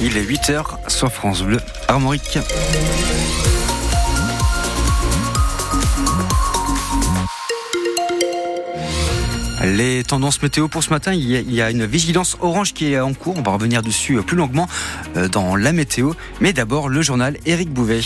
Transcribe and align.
Il 0.00 0.16
est 0.16 0.24
8h 0.24 0.88
sur 0.88 1.12
France 1.12 1.42
Bleu 1.42 1.58
Armorique. 1.88 2.38
Les 9.64 10.02
tendances 10.02 10.42
météo 10.42 10.66
pour 10.66 10.82
ce 10.82 10.90
matin, 10.90 11.12
il 11.12 11.52
y, 11.52 11.62
a, 11.62 11.70
une 11.70 11.86
vigilance 11.86 12.36
orange 12.40 12.72
qui 12.72 12.92
est 12.92 13.00
en 13.00 13.14
cours. 13.14 13.36
On 13.36 13.42
va 13.42 13.52
revenir 13.52 13.82
dessus 13.82 14.20
plus 14.22 14.36
longuement 14.36 14.68
euh, 15.16 15.28
dans 15.28 15.54
la 15.54 15.72
météo. 15.72 16.12
Mais 16.40 16.52
d'abord, 16.52 16.88
le 16.88 17.00
journal 17.00 17.36
Éric 17.46 17.70
Bouvet. 17.70 18.00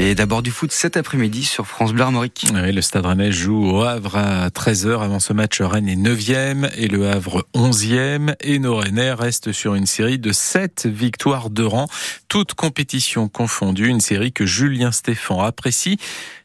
Et 0.00 0.14
d'abord 0.14 0.42
du 0.42 0.52
foot 0.52 0.70
cet 0.70 0.96
après-midi 0.96 1.44
sur 1.44 1.66
France 1.66 1.92
Bleu 1.92 2.04
Armorique. 2.04 2.46
Oui, 2.54 2.72
le 2.72 2.82
Stade 2.82 3.04
Rennais 3.04 3.32
joue 3.32 3.68
au 3.68 3.82
Havre 3.82 4.14
à 4.14 4.48
13h. 4.48 5.02
Avant 5.02 5.18
ce 5.18 5.32
match, 5.32 5.60
Rennes 5.60 5.88
est 5.88 5.96
9e 5.96 6.70
et 6.76 6.86
le 6.86 7.10
Havre 7.10 7.44
11e. 7.52 8.36
Et 8.40 8.60
nos 8.60 8.76
Rennais 8.76 9.12
restent 9.12 9.50
sur 9.50 9.74
une 9.74 9.86
série 9.86 10.20
de 10.20 10.30
7 10.30 10.86
victoires 10.86 11.50
de 11.50 11.64
rang, 11.64 11.88
toutes 12.28 12.54
compétitions 12.54 13.28
confondues. 13.28 13.88
Une 13.88 14.00
série 14.00 14.30
que 14.30 14.46
Julien 14.46 14.92
Stéphan 14.92 15.42
apprécie 15.42 15.98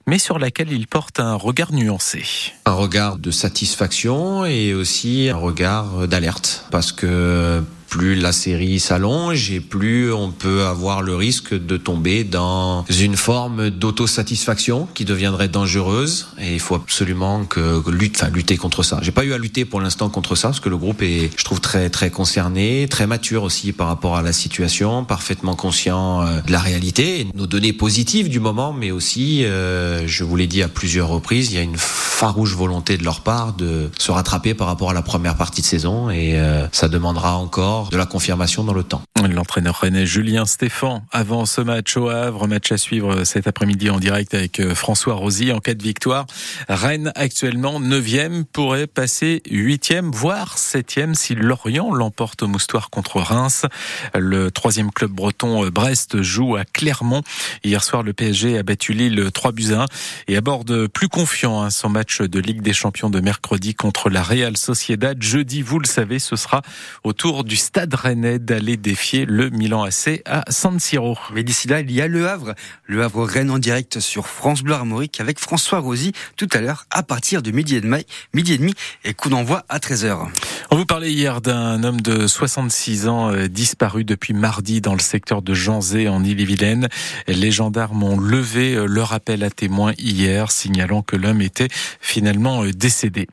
mais 0.06 0.18
sur 0.18 0.38
laquelle 0.40 0.72
il 0.72 0.88
porte 0.88 1.20
un 1.20 1.36
regard 1.36 1.72
nuancé. 1.72 2.26
Un 2.66 2.74
regard 2.74 3.18
de 3.20 3.32
satisfaction 3.32 4.46
et 4.46 4.74
aussi 4.74 5.30
un 5.30 5.38
regard 5.38 6.08
d'alerte. 6.10 6.66
Parce 6.72 6.92
que 6.92 7.64
plus 7.94 8.16
la 8.16 8.32
série 8.32 8.80
s'allonge 8.80 9.52
et 9.52 9.60
plus 9.60 10.12
on 10.12 10.32
peut 10.32 10.64
avoir 10.64 11.04
le 11.04 11.16
risque 11.16 11.54
de 11.54 11.78
tomber 11.78 12.24
dans 12.24 12.86
une 12.90 13.16
forme 13.16 13.70
d'autosatisfaction 13.70 14.88
qui 14.96 15.06
deviendrait 15.06 15.48
dangereuse. 15.48 16.30
Et 16.42 16.54
il 16.54 16.60
faut 16.60 16.74
absolument 16.74 17.46
que 17.46 17.88
lutte, 17.92 18.16
enfin, 18.20 18.32
lutter 18.32 18.58
contre 18.58 18.82
ça. 18.82 18.98
J'ai 19.04 19.12
pas 19.12 19.24
eu 19.24 19.34
à 19.34 19.38
lutter 19.38 19.64
pour 19.64 19.80
l'instant 19.80 20.10
contre 20.10 20.34
ça 20.34 20.48
parce 20.48 20.60
que 20.60 20.70
le 20.70 20.78
groupe 20.78 21.04
est, 21.04 21.30
je 21.38 21.44
trouve, 21.44 21.62
très 21.62 21.92
très 21.92 22.10
concerné, 22.10 22.88
très 22.90 23.06
mature 23.06 23.44
aussi 23.44 23.74
par 23.74 23.90
rapport 23.90 24.16
à 24.16 24.24
la 24.24 24.34
situation, 24.34 25.06
parfaitement 25.06 25.56
conscient 25.56 26.24
euh, 26.24 26.42
de 26.42 26.52
la 26.52 26.60
réalité, 26.60 27.28
nos 27.36 27.46
données 27.46 27.74
positives 27.74 28.28
du 28.28 28.40
moment, 28.40 28.74
mais 28.74 28.90
aussi, 28.90 29.46
euh, 29.46 30.08
je 30.08 30.24
vous 30.24 30.36
l'ai 30.36 30.48
dit 30.48 30.64
à 30.64 30.68
plusieurs 30.68 31.10
reprises, 31.10 31.52
il 31.52 31.58
y 31.58 31.60
a 31.60 31.64
une 31.64 31.78
farouche 31.78 32.56
volonté 32.56 32.98
de 32.98 33.04
leur 33.04 33.22
part 33.22 33.54
de 33.54 33.92
se 34.00 34.12
rattraper 34.12 34.56
par 34.56 34.66
rapport 34.66 34.90
à 34.90 34.94
la 34.94 35.04
première 35.04 35.36
partie 35.36 35.62
de 35.62 35.68
saison. 35.68 36.10
Et 36.10 36.40
euh, 36.40 36.66
ça 36.72 36.88
demandera 36.88 37.38
encore 37.38 37.83
de 37.90 37.98
la 37.98 38.06
confirmation 38.06 38.64
dans 38.64 38.74
le 38.74 38.84
temps. 38.84 39.02
L'entraîneur 39.30 39.80
rennais 39.80 40.06
Julien 40.06 40.46
Stéphan 40.46 41.04
avant 41.12 41.46
ce 41.46 41.62
match 41.62 41.96
au 41.98 42.10
Havre, 42.10 42.48
match 42.48 42.72
à 42.72 42.78
suivre 42.78 43.24
cet 43.24 43.48
après-midi 43.48 43.90
en 43.90 44.00
direct 44.00 44.34
avec 44.34 44.60
euh, 44.60 44.76
François 44.76 45.14
Rosy 45.14 45.52
en 45.52 45.60
cas 45.60 45.74
de 45.74 45.84
victoire. 45.84 46.26
Rennes 46.68 47.12
actuellement 47.16 47.80
9e 47.80 48.44
pourrait 48.44 48.88
passer 48.88 49.42
8e 49.50 50.12
voire 50.12 50.58
7e 50.58 51.14
si 51.14 51.36
Lorient 51.36 51.94
l'emporte 51.94 52.44
au 52.44 52.48
Moustoir 52.48 52.90
contre 52.90 53.22
Reims. 53.22 53.66
Le 54.14 54.52
troisième 54.52 54.92
club 54.92 55.12
breton 55.12 55.66
euh, 55.66 55.72
Brest 55.72 56.22
joue 56.22 56.56
à 56.56 56.66
Clermont. 56.66 57.22
Hier 57.64 57.84
soir 57.84 58.04
le 58.04 58.14
PSG 58.14 58.58
a 58.58 58.64
battu 58.64 58.94
Lille 58.94 59.32
3 59.34 59.52
buts 59.52 59.74
à 59.74 59.84
1 59.84 59.86
et 60.28 60.38
aborde 60.38 60.88
plus 60.88 61.08
confiant 61.08 61.62
hein, 61.62 61.70
son 61.70 61.90
match 61.90 62.22
de 62.22 62.40
Ligue 62.40 62.62
des 62.62 62.74
Champions 62.74 63.10
de 63.10 63.22
mercredi 63.22 63.74
contre 63.74 64.10
la 64.10 64.22
Real 64.22 64.58
Sociedad. 64.58 65.22
Jeudi, 65.22 65.62
vous 65.62 65.80
le 65.80 65.88
savez, 65.88 66.20
ce 66.20 66.36
sera 66.36 66.62
autour 67.04 67.44
du 67.44 67.56
Stade 67.56 67.73
Rennais 67.76 68.40
d'aller 68.40 68.78
défier 68.78 69.26
le 69.26 69.50
Milan 69.50 69.84
AC 69.84 70.22
à 70.26 70.44
San 70.50 70.80
Siro. 70.80 71.18
Mais 71.34 71.44
d'ici 71.44 71.68
là, 71.68 71.80
il 71.80 71.92
y 71.92 72.02
a 72.02 72.08
Le 72.08 72.28
Havre. 72.28 72.54
Le 72.86 73.04
Havre 73.04 73.26
Rennes 73.26 73.52
en 73.52 73.60
direct 73.60 74.00
sur 74.00 74.28
France 74.28 74.62
Bleu 74.62 74.74
Armorique 74.74 75.20
avec 75.20 75.40
François 75.40 75.80
Rosy 75.80 76.12
tout 76.38 76.48
à 76.54 76.62
l'heure 76.62 76.86
à 76.92 77.04
partir 77.04 77.42
de 77.42 77.52
midi 77.52 77.76
et 77.76 77.82
demi, 77.82 78.06
midi 78.34 78.54
et 78.54 78.58
demi 78.58 78.74
et 79.04 79.14
coup 79.14 79.30
d'envoi 79.30 79.64
à 79.70 79.80
13h. 79.80 80.28
On 80.72 80.76
vous 80.76 80.86
parlait 80.86 81.12
hier 81.12 81.42
d'un 81.42 81.84
homme 81.84 82.02
de 82.02 82.28
66 82.28 83.08
ans 83.08 83.32
euh, 83.32 83.48
disparu 83.48 84.04
depuis 84.04 84.34
mardi 84.34 84.82
dans 84.82 84.94
le 84.94 85.00
secteur 85.00 85.42
de 85.42 85.54
Janzé 85.54 86.08
en 86.08 86.24
Ille-et-Vilaine. 86.24 86.90
Les 87.28 87.52
gendarmes 87.52 88.04
ont 88.04 88.20
levé 88.20 88.76
euh, 88.76 88.86
leur 88.86 89.14
appel 89.14 89.44
à 89.44 89.50
témoins 89.50 89.94
hier, 89.98 90.52
signalant 90.52 91.02
que 91.02 91.16
l'homme 91.16 91.42
était 91.42 91.68
finalement 92.02 92.64
euh, 92.64 92.72
décédé. 92.72 93.28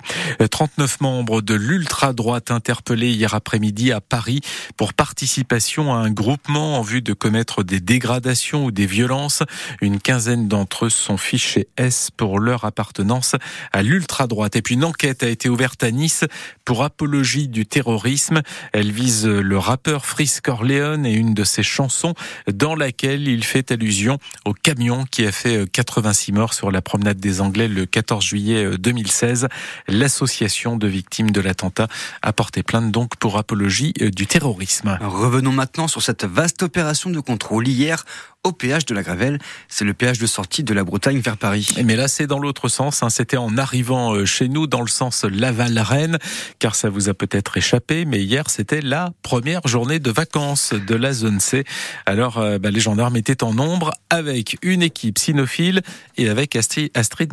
39 0.51 1.01
membres 1.01 1.43
de 1.43 1.55
l'ultra-droite 1.55 2.51
interpellés 2.51 3.11
hier 3.11 3.35
après-midi 3.35 3.93
à 3.93 4.01
Paris 4.01 4.30
pour 4.77 4.95
participation 4.95 5.93
à 5.93 5.99
un 5.99 6.11
groupement 6.11 6.79
en 6.79 6.83
vue 6.83 7.03
de 7.03 7.13
commettre 7.13 7.63
des 7.63 7.81
dégradations 7.81 8.65
ou 8.65 8.71
des 8.71 8.87
violences. 8.87 9.43
Une 9.81 10.01
quinzaine 10.01 10.49
d'entre 10.49 10.87
eux 10.87 10.91
sont 10.91 11.17
fichés 11.17 11.69
S 11.77 12.11
pour 12.17 12.39
leur 12.39 12.65
appartenance 12.65 13.37
à 13.73 13.83
l'ultra-droite. 13.83 14.57
Et 14.57 14.63
puis 14.63 14.75
une 14.75 14.85
enquête 14.85 15.23
a 15.23 15.29
été 15.29 15.49
ouverte 15.49 15.83
à 15.83 15.91
Nice 15.91 16.25
pour 16.65 16.83
apologie 16.85 17.49
du 17.49 17.67
terrorisme. 17.67 18.43
Elle 18.73 18.93
vise 18.93 19.27
le 19.27 19.59
rappeur 19.59 20.07
Frisk 20.07 20.45
Corleone 20.45 21.07
et 21.07 21.13
une 21.13 21.35
de 21.35 21.45
ses 21.45 21.63
chansons 21.63 22.15
dans 22.53 22.75
laquelle 22.75 23.29
il 23.29 23.45
fait 23.45 23.71
allusion 23.73 24.19
au 24.45 24.53
camion 24.53 25.05
qui 25.11 25.27
a 25.27 25.33
fait 25.33 25.69
86 25.71 26.33
morts 26.33 26.55
sur 26.55 26.71
la 26.71 26.83
promenade 26.83 27.19
des 27.19 27.41
Anglais 27.41 27.69
le 27.69 27.87
14 27.87 28.25
juillet 28.25 28.79
2016. 28.79 29.49
L'association 29.89 30.77
de 30.77 30.87
victimes 30.87 31.31
de 31.31 31.41
l'attentat 31.41 31.89
a 32.23 32.33
porté 32.33 32.63
plainte 32.63 32.91
donc 32.91 33.17
pour 33.17 33.39
apologie 33.39 33.93
du 34.11 34.27
terrorisme. 34.27 34.99
Revenons 35.01 35.53
maintenant 35.53 35.89
sur 35.89 36.03
cette 36.03 36.25
vaste 36.25 36.63
opération 36.63 37.11
de 37.11 37.21
contrôle 37.21 37.67
hier 37.67 38.05
au 38.45 38.53
péage 38.53 38.87
de 38.87 38.95
la 38.95 39.03
Gravelle. 39.03 39.39
C'est 39.69 39.85
le 39.85 39.95
péage 39.95 40.19
de 40.19 40.27
sortie 40.27 40.65
de 40.65 40.73
la 40.73 40.85
Bretagne 40.85 41.19
vers 41.19 41.37
Paris. 41.37 41.69
Mais 41.85 41.97
là, 41.97 42.09
c'est 42.09 42.27
dans 42.27 42.39
l'autre 42.39 42.69
sens. 42.69 43.03
Hein. 43.03 43.11
C'était 43.11 43.37
en 43.37 43.57
arrivant 43.59 44.15
euh, 44.15 44.25
chez 44.25 44.49
nous, 44.49 44.67
dans 44.67 44.81
le 44.81 44.89
sens 44.89 45.25
Laval-Rennes, 45.25 46.19
car 46.59 46.75
ça 46.75 46.89
vous 46.89 47.09
a 47.09 47.15
peut-être 47.15 47.57
échappé. 47.57 48.05
Mais 48.05 48.23
hier, 48.23 48.49
c'était 48.49 48.81
la 48.81 49.13
première 49.23 49.67
journée 49.67 49.99
de 49.99 50.11
vacances 50.11 50.73
de 50.73 50.95
la 50.95 51.13
zone 51.13 51.41
C. 51.41 51.65
Alors, 52.07 52.39
euh, 52.39 52.59
bah, 52.59 52.71
les 52.71 52.81
gendarmes 52.81 53.17
étaient 53.17 53.43
en 53.43 53.53
nombre 53.53 53.93
avec 54.09 54.57
une 54.63 54.83
équipe 54.83 55.19
cynophile 55.19 55.83
et 56.17 56.29
avec 56.29 56.57
Astrid, 56.57 56.91
Astrid 56.95 57.33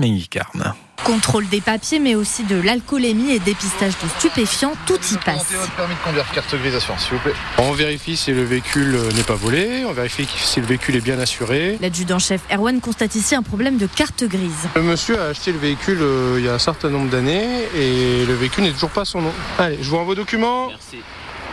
Contrôle 1.07 1.47
des 1.47 1.61
papiers, 1.61 1.99
mais 1.99 2.15
aussi 2.15 2.43
de 2.43 2.59
l'alcoolémie 2.59 3.31
et 3.31 3.39
dépistage 3.39 3.93
de 4.03 4.09
stupéfiants, 4.17 4.73
tout 4.85 4.99
y 5.13 5.15
passe. 5.15 5.53
votre 5.53 5.71
permis 5.71 5.95
de 5.95 5.99
conduire, 6.01 6.29
carte 6.33 6.53
grisation, 6.53 6.97
s'il 6.97 7.13
vous 7.13 7.19
plaît. 7.19 7.33
On 7.59 7.71
vérifie 7.71 8.17
si 8.17 8.33
le 8.33 8.43
véhicule 8.43 8.93
euh, 8.93 9.11
n'est 9.13 9.23
pas 9.23 9.35
volé, 9.35 9.85
on 9.85 9.93
vérifie 9.93 10.27
si 10.27 10.59
le 10.59 10.65
véhicule 10.65 10.97
est 10.97 11.01
bien 11.01 11.17
assuré. 11.17 11.77
L'adjudant-chef 11.79 12.41
Erwan 12.51 12.81
constate 12.81 13.15
ici 13.15 13.35
un 13.35 13.41
problème 13.41 13.77
de 13.77 13.87
carte 13.87 14.25
grise. 14.25 14.67
Le 14.75 14.81
monsieur 14.81 15.17
a 15.17 15.27
acheté 15.27 15.53
le 15.53 15.59
véhicule 15.59 15.99
euh, 16.01 16.35
il 16.39 16.43
y 16.45 16.49
a 16.49 16.53
un 16.53 16.59
certain 16.59 16.89
nombre 16.89 17.09
d'années 17.09 17.47
et 17.73 18.25
le 18.25 18.33
véhicule 18.33 18.65
n'est 18.65 18.73
toujours 18.73 18.89
pas 18.89 19.05
son 19.05 19.21
nom. 19.21 19.33
Allez, 19.59 19.77
je 19.81 19.89
vous 19.89 19.95
envoie 19.95 20.07
vos 20.07 20.15
documents. 20.15 20.67
Merci. 20.67 20.97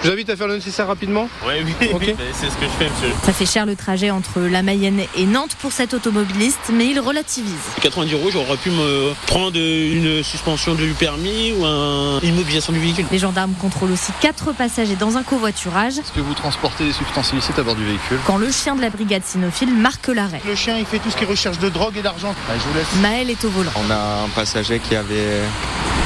Je 0.04 0.10
vous 0.10 0.16
invite 0.16 0.28
à 0.28 0.36
faire 0.36 0.48
le 0.48 0.56
nécessaire 0.56 0.86
rapidement 0.86 1.30
Oui, 1.46 1.54
oui, 1.64 1.88
oui 1.94 2.14
c'est 2.34 2.50
ce 2.50 2.56
que 2.56 2.66
je 2.66 2.70
fais, 2.78 2.90
monsieur. 2.90 3.08
Ça 3.22 3.32
fait 3.32 3.46
cher 3.46 3.64
le 3.64 3.74
trajet 3.74 4.10
entre 4.10 4.40
la 4.40 4.62
Mayenne 4.62 5.00
et 5.16 5.24
Nantes 5.24 5.56
pour 5.62 5.72
cet 5.72 5.94
automobiliste, 5.94 6.70
mais 6.74 6.88
il 6.88 7.00
relativise. 7.00 7.54
90 7.80 8.12
euros, 8.12 8.28
j'aurais 8.30 8.58
pu 8.58 8.68
me 8.68 9.14
prendre 9.26 9.56
une 9.56 10.22
suspension 10.22 10.74
du 10.74 10.88
permis 10.92 11.52
ou 11.52 11.64
une 11.64 12.28
immobilisation 12.28 12.74
du 12.74 12.80
véhicule. 12.80 13.06
Les 13.10 13.18
gendarmes 13.18 13.54
contrôlent 13.54 13.92
aussi 13.92 14.12
quatre 14.20 14.52
passagers 14.52 14.96
dans 14.96 15.16
un 15.16 15.22
covoiturage. 15.22 15.96
Est-ce 15.96 16.12
que 16.12 16.20
vous 16.20 16.34
transportez 16.34 16.84
des 16.84 16.92
substances 16.92 17.32
illicites 17.32 17.58
à 17.58 17.62
bord 17.62 17.74
du 17.74 17.86
véhicule? 17.86 18.18
Quand 18.26 18.36
le 18.36 18.50
chien 18.50 18.76
de 18.76 18.82
la 18.82 18.90
brigade 18.90 19.24
cynophile 19.24 19.72
marque 19.72 20.08
l'arrêt. 20.08 20.42
Le 20.46 20.54
chien, 20.54 20.76
il 20.76 20.84
fait 20.84 20.98
tout 20.98 21.10
ce 21.10 21.16
qui 21.16 21.24
recherche 21.24 21.58
de 21.60 21.70
drogue 21.70 21.96
et 21.96 22.02
d'argent. 22.02 22.34
je 22.54 22.68
vous 22.68 22.74
laisse. 22.76 22.94
Maël 23.00 23.30
est 23.30 23.42
au 23.46 23.48
volant. 23.48 23.72
On 23.76 23.90
a 23.90 24.24
un 24.24 24.28
passager 24.34 24.80
qui 24.80 24.96
avait 24.96 25.40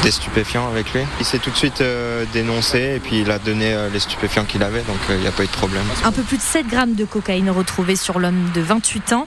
des 0.02 0.10
stupéfiants 0.10 0.68
avec 0.68 0.92
lui. 0.92 1.02
Il 1.20 1.26
s'est 1.26 1.38
tout 1.38 1.50
de 1.50 1.56
suite 1.56 1.80
euh, 1.80 2.24
dénoncé 2.32 2.94
et 2.96 3.00
puis 3.00 3.20
il 3.20 3.30
a 3.30 3.38
donné 3.38 3.74
euh, 3.74 3.88
les 3.90 3.98
stupéfiants 3.98 4.44
qu'il 4.44 4.62
avait, 4.62 4.82
donc 4.82 4.98
euh, 5.10 5.16
il 5.16 5.20
n'y 5.20 5.26
a 5.26 5.32
pas 5.32 5.44
eu 5.44 5.46
de 5.46 5.52
problème. 5.52 5.84
Un 6.04 6.12
peu 6.12 6.22
plus 6.22 6.36
de 6.36 6.42
7 6.42 6.66
grammes 6.66 6.94
de 6.94 7.04
cocaïne 7.04 7.50
retrouvés 7.50 7.96
sur 7.96 8.18
l'homme 8.18 8.50
de 8.54 8.60
28 8.60 9.12
ans. 9.12 9.26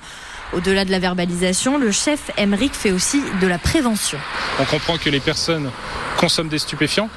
Au-delà 0.53 0.83
de 0.83 0.91
la 0.91 0.99
verbalisation, 0.99 1.77
le 1.77 1.91
chef 1.91 2.31
Emeric 2.37 2.73
fait 2.73 2.91
aussi 2.91 3.21
de 3.41 3.47
la 3.47 3.57
prévention. 3.57 4.19
On 4.59 4.65
comprend 4.65 4.97
que 4.97 5.09
les 5.09 5.21
personnes 5.21 5.71
consomment 6.17 6.49
des 6.49 6.59
stupéfiants. 6.59 7.09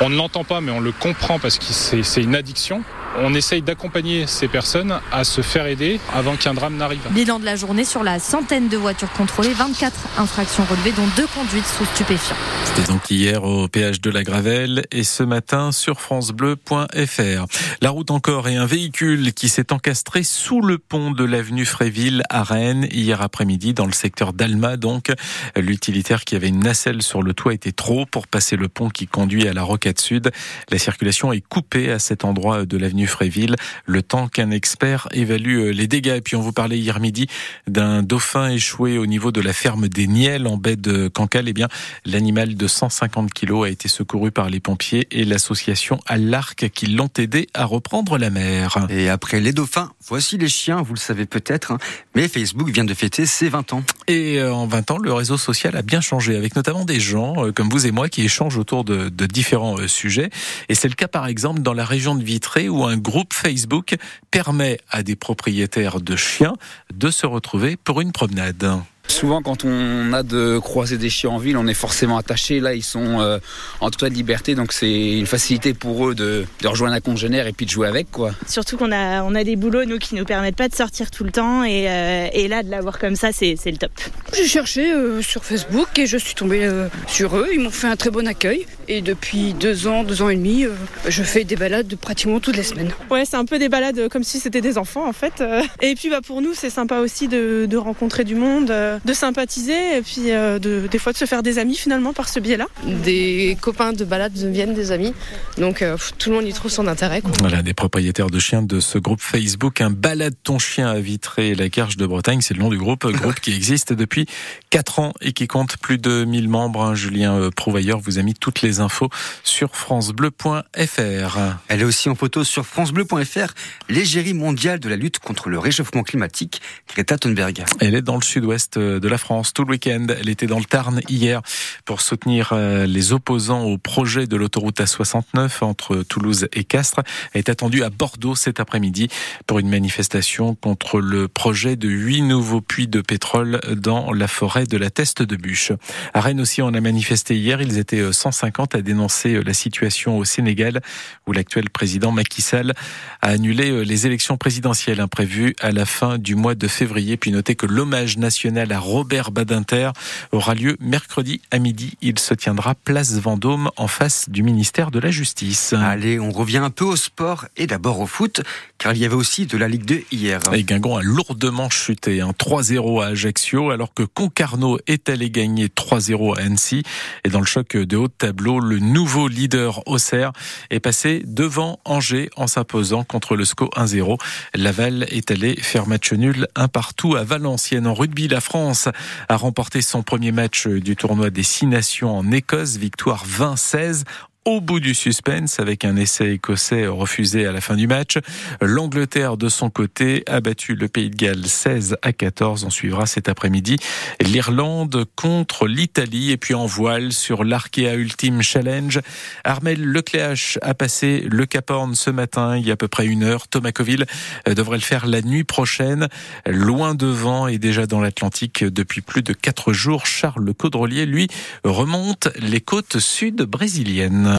On 0.00 0.08
ne 0.08 0.16
l'entend 0.16 0.44
pas, 0.44 0.60
mais 0.60 0.72
on 0.72 0.80
le 0.80 0.92
comprend 0.92 1.38
parce 1.38 1.58
que 1.58 1.66
c'est 1.66 2.22
une 2.22 2.34
addiction. 2.34 2.82
On 3.20 3.34
essaye 3.34 3.62
d'accompagner 3.62 4.26
ces 4.26 4.46
personnes 4.46 5.00
à 5.10 5.24
se 5.24 5.40
faire 5.40 5.66
aider 5.66 5.98
avant 6.14 6.36
qu'un 6.36 6.54
drame 6.54 6.76
n'arrive. 6.76 7.00
Bilan 7.10 7.40
de 7.40 7.44
la 7.44 7.56
journée 7.56 7.84
sur 7.84 8.04
la 8.04 8.20
centaine 8.20 8.68
de 8.68 8.76
voitures 8.76 9.12
contrôlées, 9.12 9.52
24 9.54 9.94
infractions 10.18 10.64
relevées, 10.64 10.92
dont 10.92 11.06
deux 11.16 11.26
conduites 11.26 11.66
sous 11.66 11.84
stupéfiants. 11.86 12.36
C'était 12.64 12.92
donc 12.92 13.10
hier 13.10 13.42
au 13.42 13.66
péage 13.66 14.00
de 14.00 14.10
la 14.10 14.22
Gravelle 14.22 14.84
et 14.92 15.02
ce 15.02 15.24
matin 15.24 15.72
sur 15.72 16.00
francebleu.fr. 16.00 17.46
La 17.82 17.90
route 17.90 18.10
encore 18.12 18.48
et 18.48 18.56
un 18.56 18.66
véhicule 18.66 19.32
qui 19.32 19.48
s'est 19.48 19.72
encastré 19.72 20.22
sous 20.22 20.60
le 20.60 20.78
pont 20.78 21.10
de 21.10 21.24
l'avenue 21.24 21.64
Fréville 21.64 22.22
à 22.30 22.44
Rennes 22.44 22.86
hier 22.92 23.20
après-midi 23.20 23.74
dans 23.74 23.86
le 23.86 23.92
secteur 23.92 24.32
d'Alma. 24.32 24.76
Donc, 24.76 25.12
l'utilitaire 25.56 26.24
qui 26.24 26.36
avait 26.36 26.48
une 26.48 26.60
nacelle 26.60 27.02
sur 27.02 27.22
le 27.22 27.34
toit 27.34 27.52
était 27.52 27.72
trop 27.72 28.06
pour 28.06 28.28
passer 28.28 28.56
le 28.56 28.68
pont 28.68 28.90
qui 28.90 29.08
conduit 29.08 29.48
à 29.48 29.52
la 29.52 29.64
Rocade 29.64 29.98
Sud. 29.98 30.30
La 30.70 30.78
circulation 30.78 31.32
est 31.32 31.40
coupée 31.40 31.90
à 31.90 31.98
cet 31.98 32.24
endroit 32.24 32.64
de 32.64 32.76
l'avenue 32.76 33.07
Fréville, 33.08 33.56
le 33.86 34.02
temps 34.02 34.28
qu'un 34.28 34.50
expert 34.50 35.08
évalue 35.12 35.70
les 35.70 35.86
dégâts. 35.86 36.16
Et 36.16 36.20
puis 36.20 36.36
on 36.36 36.40
vous 36.40 36.52
parlait 36.52 36.78
hier 36.78 37.00
midi 37.00 37.26
d'un 37.66 38.02
dauphin 38.02 38.50
échoué 38.50 38.98
au 38.98 39.06
niveau 39.06 39.32
de 39.32 39.40
la 39.40 39.52
ferme 39.52 39.88
des 39.88 40.06
Niels 40.06 40.46
en 40.46 40.56
baie 40.56 40.76
de 40.76 41.08
Cancale. 41.08 41.48
Eh 41.48 41.52
bien, 41.52 41.68
l'animal 42.04 42.54
de 42.54 42.66
150 42.66 43.32
kilos 43.32 43.66
a 43.66 43.70
été 43.70 43.88
secouru 43.88 44.30
par 44.30 44.50
les 44.50 44.60
pompiers 44.60 45.06
et 45.10 45.24
l'association 45.24 46.00
à 46.06 46.18
l'Arc 46.18 46.68
qui 46.70 46.86
l'ont 46.86 47.10
aidé 47.18 47.48
à 47.54 47.64
reprendre 47.64 48.18
la 48.18 48.30
mer. 48.30 48.86
Et 48.88 49.08
après 49.08 49.40
les 49.40 49.52
dauphins, 49.52 49.90
voici 50.06 50.38
les 50.38 50.48
chiens, 50.48 50.82
vous 50.82 50.94
le 50.94 50.98
savez 50.98 51.26
peut-être, 51.26 51.72
hein. 51.72 51.78
mais 52.14 52.28
Facebook 52.28 52.70
vient 52.70 52.84
de 52.84 52.94
fêter 52.94 53.26
ses 53.26 53.48
20 53.48 53.72
ans. 53.72 53.82
Et 54.06 54.38
euh, 54.38 54.52
en 54.52 54.66
20 54.66 54.90
ans, 54.90 54.98
le 54.98 55.12
réseau 55.12 55.36
social 55.36 55.76
a 55.76 55.82
bien 55.82 56.00
changé, 56.00 56.36
avec 56.36 56.56
notamment 56.56 56.84
des 56.84 57.00
gens 57.00 57.46
euh, 57.46 57.52
comme 57.52 57.68
vous 57.68 57.86
et 57.86 57.90
moi 57.90 58.08
qui 58.08 58.22
échangent 58.22 58.56
autour 58.56 58.84
de, 58.84 59.08
de 59.08 59.26
différents 59.26 59.78
euh, 59.78 59.88
sujets. 59.88 60.30
Et 60.68 60.74
c'est 60.74 60.88
le 60.88 60.94
cas 60.94 61.08
par 61.08 61.26
exemple 61.26 61.60
dans 61.60 61.74
la 61.74 61.84
région 61.84 62.14
de 62.14 62.22
Vitré 62.22 62.68
où 62.68 62.84
un 62.84 62.87
groupe 62.96 63.34
Facebook 63.34 63.96
permet 64.30 64.78
à 64.90 65.02
des 65.02 65.16
propriétaires 65.16 66.00
de 66.00 66.16
chiens 66.16 66.54
de 66.92 67.10
se 67.10 67.26
retrouver 67.26 67.76
pour 67.76 68.00
une 68.00 68.12
promenade. 68.12 68.80
Souvent, 69.08 69.40
quand 69.40 69.64
on 69.64 70.12
a 70.12 70.22
de 70.22 70.58
croiser 70.58 70.98
des 70.98 71.08
chiens 71.08 71.30
en 71.30 71.38
ville, 71.38 71.56
on 71.56 71.66
est 71.66 71.74
forcément 71.74 72.18
attaché. 72.18 72.60
Là, 72.60 72.74
ils 72.74 72.84
sont 72.84 73.20
euh, 73.20 73.38
en 73.80 73.90
toute 73.90 74.02
liberté, 74.10 74.54
donc 74.54 74.72
c'est 74.72 75.18
une 75.18 75.26
facilité 75.26 75.72
pour 75.72 76.08
eux 76.08 76.14
de, 76.14 76.44
de, 76.60 76.68
rejoindre 76.68 76.94
un 76.94 77.00
congénère 77.00 77.46
et 77.46 77.52
puis 77.52 77.64
de 77.64 77.70
jouer 77.70 77.88
avec, 77.88 78.10
quoi. 78.10 78.32
Surtout 78.46 78.76
qu'on 78.76 78.92
a, 78.92 79.22
on 79.22 79.34
a 79.34 79.44
des 79.44 79.56
boulots, 79.56 79.86
nous, 79.86 79.98
qui 79.98 80.14
nous 80.14 80.26
permettent 80.26 80.56
pas 80.56 80.68
de 80.68 80.74
sortir 80.74 81.10
tout 81.10 81.24
le 81.24 81.30
temps, 81.30 81.64
et, 81.64 81.88
euh, 81.88 82.28
et 82.32 82.48
là, 82.48 82.62
de 82.62 82.70
l'avoir 82.70 82.98
comme 82.98 83.16
ça, 83.16 83.32
c'est 83.32 83.56
le 83.64 83.78
top. 83.78 83.92
J'ai 84.36 84.46
cherché 84.46 84.92
euh, 84.92 85.22
sur 85.22 85.42
Facebook 85.44 85.98
et 85.98 86.06
je 86.06 86.18
suis 86.18 86.34
tombée 86.34 86.64
euh, 86.64 86.88
sur 87.06 87.34
eux. 87.36 87.48
Ils 87.52 87.60
m'ont 87.60 87.70
fait 87.70 87.88
un 87.88 87.96
très 87.96 88.10
bon 88.10 88.26
accueil. 88.26 88.66
Et 88.88 89.02
depuis 89.02 89.54
deux 89.54 89.86
ans, 89.86 90.04
deux 90.04 90.22
ans 90.22 90.28
et 90.28 90.36
demi, 90.36 90.64
euh, 90.64 90.72
je 91.06 91.22
fais 91.22 91.44
des 91.44 91.56
balades 91.56 91.94
pratiquement 91.96 92.40
toutes 92.40 92.56
les 92.56 92.62
semaines. 92.62 92.90
Ouais, 93.10 93.24
c'est 93.24 93.36
un 93.36 93.44
peu 93.44 93.58
des 93.58 93.68
balades 93.68 94.08
comme 94.08 94.24
si 94.24 94.40
c'était 94.40 94.60
des 94.60 94.78
enfants, 94.78 95.06
en 95.06 95.12
fait. 95.12 95.42
Et 95.82 95.94
puis, 95.94 96.10
bah, 96.10 96.20
pour 96.26 96.42
nous, 96.42 96.54
c'est 96.54 96.70
sympa 96.70 96.98
aussi 96.98 97.28
de, 97.28 97.66
de 97.66 97.76
rencontrer 97.76 98.24
du 98.24 98.34
monde 98.34 98.72
de 99.04 99.12
sympathiser 99.12 99.96
et 99.96 100.02
puis 100.02 100.30
euh, 100.30 100.58
de, 100.58 100.86
des 100.90 100.98
fois 100.98 101.12
de 101.12 101.18
se 101.18 101.24
faire 101.24 101.42
des 101.42 101.58
amis 101.58 101.74
finalement 101.74 102.12
par 102.12 102.28
ce 102.28 102.40
biais-là. 102.40 102.66
Des 103.04 103.56
copains 103.60 103.92
de 103.92 104.04
balade 104.04 104.32
deviennent 104.32 104.74
des 104.74 104.92
amis, 104.92 105.14
donc 105.56 105.82
euh, 105.82 105.96
tout 106.18 106.30
le 106.30 106.36
monde 106.36 106.46
y 106.46 106.52
trouve 106.52 106.70
son 106.70 106.86
intérêt. 106.86 107.20
Quoi. 107.20 107.32
Voilà, 107.40 107.62
des 107.62 107.74
propriétaires 107.74 108.30
de 108.30 108.38
chiens 108.38 108.62
de 108.62 108.80
ce 108.80 108.98
groupe 108.98 109.20
Facebook, 109.20 109.80
un 109.80 109.90
balade 109.90 110.34
ton 110.42 110.58
chien 110.58 110.88
à 110.88 110.98
Vitré, 110.98 111.54
la 111.54 111.68
Carge 111.68 111.96
de 111.96 112.06
Bretagne, 112.06 112.40
c'est 112.40 112.54
le 112.54 112.60
nom 112.60 112.70
du 112.70 112.78
groupe, 112.78 113.06
groupe 113.06 113.40
qui 113.40 113.54
existe 113.54 113.92
depuis 113.92 114.26
4 114.70 114.98
ans 114.98 115.12
et 115.20 115.32
qui 115.32 115.46
compte 115.46 115.76
plus 115.78 115.98
de 115.98 116.24
1000 116.24 116.48
membres. 116.48 116.82
Hein. 116.82 116.94
Julien 116.94 117.34
euh, 117.34 117.50
Prouvailleur 117.50 117.98
vous 118.00 118.18
a 118.18 118.22
mis 118.22 118.34
toutes 118.34 118.62
les 118.62 118.77
infos 118.80 119.08
sur 119.42 119.74
francebleu.fr. 119.74 121.38
Elle 121.68 121.80
est 121.80 121.84
aussi 121.84 122.08
en 122.08 122.14
photo 122.14 122.44
sur 122.44 122.66
francebleu.fr, 122.66 123.52
l'égérie 123.88 124.34
mondiale 124.34 124.80
de 124.80 124.88
la 124.88 124.96
lutte 124.96 125.18
contre 125.18 125.48
le 125.48 125.58
réchauffement 125.58 126.02
climatique, 126.02 126.60
Greta 126.88 127.18
Thunberg. 127.18 127.64
Elle 127.80 127.94
est 127.94 128.02
dans 128.02 128.16
le 128.16 128.22
sud-ouest 128.22 128.78
de 128.78 129.08
la 129.08 129.18
France 129.18 129.52
tout 129.52 129.64
le 129.64 129.70
week-end. 129.70 130.06
Elle 130.20 130.28
était 130.28 130.46
dans 130.46 130.58
le 130.58 130.64
Tarn 130.64 131.00
hier 131.08 131.42
pour 131.84 132.00
soutenir 132.00 132.50
euh, 132.52 132.86
les 132.86 133.12
opposants 133.12 133.62
au 133.62 133.78
projet 133.78 134.26
de 134.26 134.36
l'autoroute 134.36 134.80
A69 134.80 135.64
entre 135.64 136.02
Toulouse 136.02 136.48
et 136.52 136.64
Castres. 136.64 137.02
Elle 137.32 137.40
est 137.40 137.48
attendue 137.48 137.82
à 137.82 137.90
Bordeaux 137.90 138.34
cet 138.34 138.60
après-midi 138.60 139.08
pour 139.46 139.58
une 139.58 139.68
manifestation 139.68 140.54
contre 140.54 141.00
le 141.00 141.28
projet 141.28 141.76
de 141.76 141.88
huit 141.88 142.22
nouveaux 142.22 142.60
puits 142.60 142.88
de 142.88 143.00
pétrole 143.00 143.60
dans 143.76 144.12
la 144.12 144.28
forêt 144.28 144.66
de 144.66 144.76
la 144.76 144.90
Teste 144.90 145.22
de 145.22 145.36
Bûche. 145.36 145.72
À 146.14 146.20
Rennes 146.20 146.40
aussi, 146.40 146.62
on 146.62 146.68
a 146.74 146.80
manifesté 146.80 147.36
hier. 147.36 147.60
Ils 147.60 147.78
étaient 147.78 148.12
150 148.12 148.67
à 148.74 148.82
dénoncer 148.82 149.42
la 149.42 149.54
situation 149.54 150.18
au 150.18 150.24
Sénégal 150.24 150.80
où 151.26 151.32
l'actuel 151.32 151.70
président 151.70 152.12
Macky 152.12 152.42
Sall 152.42 152.74
a 153.22 153.28
annulé 153.28 153.84
les 153.84 154.06
élections 154.06 154.36
présidentielles 154.36 155.00
imprévues 155.00 155.54
à 155.60 155.70
la 155.70 155.86
fin 155.86 156.18
du 156.18 156.34
mois 156.34 156.54
de 156.54 156.68
février. 156.68 157.16
Puis 157.16 157.30
notez 157.30 157.54
que 157.54 157.66
l'hommage 157.66 158.16
national 158.18 158.72
à 158.72 158.78
Robert 158.78 159.30
Badinter 159.30 159.90
aura 160.32 160.54
lieu 160.54 160.76
mercredi 160.80 161.40
à 161.50 161.58
midi. 161.58 161.96
Il 162.00 162.18
se 162.18 162.34
tiendra 162.34 162.74
place 162.74 163.14
Vendôme 163.18 163.70
en 163.76 163.88
face 163.88 164.28
du 164.28 164.42
ministère 164.42 164.90
de 164.90 164.98
la 164.98 165.10
Justice. 165.10 165.72
Allez, 165.72 166.20
on 166.20 166.30
revient 166.30 166.58
un 166.58 166.70
peu 166.70 166.84
au 166.84 166.96
sport 166.96 167.46
et 167.56 167.66
d'abord 167.66 168.00
au 168.00 168.06
foot, 168.06 168.42
car 168.78 168.92
il 168.92 169.00
y 169.00 169.04
avait 169.04 169.14
aussi 169.14 169.46
de 169.46 169.56
la 169.56 169.68
Ligue 169.68 169.84
2 169.84 170.02
hier. 170.12 170.40
Et 170.52 170.64
Guingamp 170.64 170.96
a 170.96 171.02
lourdement 171.02 171.70
chuté, 171.70 172.20
un 172.20 172.28
hein, 172.28 172.34
3-0 172.38 173.02
à 173.02 173.06
Ajaccio, 173.08 173.70
alors 173.70 173.94
que 173.94 174.02
Concarneau 174.02 174.78
est 174.86 175.08
allé 175.08 175.30
gagner 175.30 175.68
3-0 175.68 176.38
à 176.38 176.42
Annecy. 176.42 176.82
Et 177.24 177.28
dans 177.28 177.40
le 177.40 177.46
choc 177.46 177.76
de 177.76 177.96
haut 177.96 178.08
de 178.08 178.12
tableau, 178.16 178.57
le 178.60 178.78
nouveau 178.78 179.28
leader 179.28 179.86
Auxerre 179.86 180.32
est 180.70 180.80
passé 180.80 181.22
devant 181.26 181.80
Angers 181.84 182.30
en 182.36 182.46
s'imposant 182.46 183.04
contre 183.04 183.36
le 183.36 183.44
SCO 183.44 183.70
1-0. 183.76 184.18
Laval 184.54 185.06
est 185.10 185.30
allé 185.30 185.56
faire 185.56 185.86
match 185.86 186.12
nul 186.12 186.48
un 186.54 186.68
partout 186.68 187.16
à 187.16 187.24
Valenciennes. 187.24 187.86
En 187.86 187.94
rugby, 187.94 188.28
la 188.28 188.40
France 188.40 188.88
a 189.28 189.36
remporté 189.36 189.82
son 189.82 190.02
premier 190.02 190.32
match 190.32 190.66
du 190.66 190.96
tournoi 190.96 191.30
des 191.30 191.42
Six 191.42 191.66
Nations 191.66 192.16
en 192.16 192.30
Écosse, 192.30 192.76
victoire 192.76 193.24
20-16 193.26 194.04
au 194.44 194.60
bout 194.60 194.80
du 194.80 194.94
suspense 194.94 195.60
avec 195.60 195.84
un 195.84 195.96
essai 195.96 196.32
écossais 196.32 196.86
refusé 196.86 197.46
à 197.46 197.52
la 197.52 197.60
fin 197.60 197.76
du 197.76 197.86
match. 197.86 198.18
L'Angleterre, 198.60 199.36
de 199.36 199.48
son 199.48 199.68
côté, 199.68 200.22
a 200.26 200.40
battu 200.40 200.74
le 200.74 200.88
Pays 200.88 201.10
de 201.10 201.16
Galles 201.16 201.46
16 201.46 201.98
à 202.02 202.12
14. 202.12 202.64
On 202.64 202.70
suivra 202.70 203.06
cet 203.06 203.28
après-midi 203.28 203.76
l'Irlande 204.20 205.04
contre 205.16 205.66
l'Italie. 205.66 206.30
Et 206.30 206.36
puis 206.36 206.54
en 206.54 206.66
voile 206.66 207.12
sur 207.12 207.44
l'Arkea 207.44 207.94
Ultime 207.94 208.42
Challenge, 208.42 209.00
Armel 209.44 209.84
Lecléache 209.84 210.58
a 210.62 210.74
passé 210.74 211.26
le 211.28 211.44
Cap 211.44 211.70
Horn 211.70 211.94
ce 211.94 212.10
matin, 212.10 212.56
il 212.56 212.66
y 212.66 212.70
a 212.70 212.74
à 212.74 212.76
peu 212.76 212.88
près 212.88 213.06
une 213.06 213.24
heure. 213.24 213.48
Thomas 213.48 213.72
Coville 213.72 214.06
devrait 214.46 214.78
le 214.78 214.82
faire 214.82 215.06
la 215.06 215.22
nuit 215.22 215.44
prochaine. 215.44 216.08
Loin 216.46 216.94
devant 216.94 217.48
et 217.48 217.58
déjà 217.58 217.86
dans 217.86 218.00
l'Atlantique 218.00 218.64
depuis 218.64 219.00
plus 219.02 219.22
de 219.22 219.32
quatre 219.32 219.72
jours. 219.72 220.06
Charles 220.06 220.54
Caudrelier, 220.54 221.06
lui, 221.06 221.28
remonte 221.64 222.28
les 222.40 222.60
côtes 222.60 222.98
sud 222.98 223.42
brésiliennes. 223.42 224.26